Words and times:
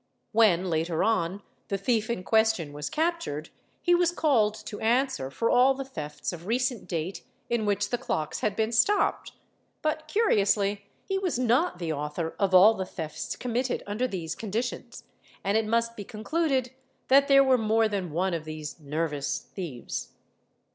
When 0.31 0.67
later 0.67 1.03
on 1.03 1.43
the 1.67 1.77
thief 1.77 2.09
in 2.09 2.23
question 2.23 2.73
was 2.73 2.89
captured, 2.89 3.51
he 3.83 3.93
was 3.93 4.11
called 4.11 4.55
to 4.65 4.79
answer 4.79 5.29
for 5.29 5.51
all 5.51 5.75
the 5.75 5.85
thefts 5.85 6.33
of 6.33 6.47
recent 6.47 6.87
date 6.87 7.21
in 7.51 7.67
which 7.67 7.91
the 7.91 7.99
clocks 7.99 8.39
had 8.39 8.55
been 8.55 8.71
stopped, 8.71 9.33
but, 9.83 10.07
curiously, 10.07 10.87
he 11.05 11.19
was 11.19 11.37
not 11.37 11.77
the 11.77 11.93
author 11.93 12.29
in 12.29 12.31
NRT 12.31 12.33
IB 12.33 12.33
RT 12.33 12.33
AY 12.33 12.33
V 12.33 12.33
S 12.33 12.33
C 12.33 12.33
AE 12.33 12.47
BOI 12.47 12.47
of 12.47 12.55
all 12.65 12.73
the 12.73 12.83
thefts 12.85 13.35
committed 13.35 13.83
under 13.85 14.07
these 14.07 14.33
conditions, 14.33 15.03
and 15.43 15.55
it 15.55 15.67
must 15.67 15.95
be 15.95 16.03
con 16.03 16.21
eS 16.21 16.23
tL 16.23 16.29
cl 16.31 16.43
luded 16.49 16.69
that 17.09 17.27
there 17.27 17.43
were 17.43 17.57
more 17.59 17.87
than 17.87 18.11
one 18.11 18.33
of 18.33 18.43
these'"' 18.45 18.79
nervous" 18.79 19.37
thieves. 19.53 20.13